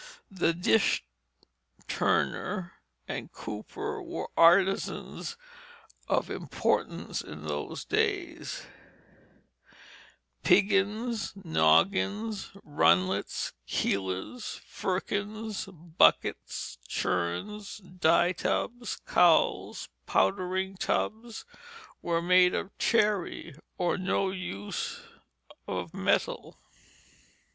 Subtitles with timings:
[0.31, 1.03] The dish
[1.87, 2.73] turner
[3.07, 5.37] and cooper were artisans
[6.07, 8.63] of importance in those days;
[10.41, 21.45] piggins, noggins, runlets, keelers, firkins, buckets, churns, dye tubs, cowles, powdering tubs,
[22.01, 24.99] were made with chary or no use
[25.67, 26.57] of metal.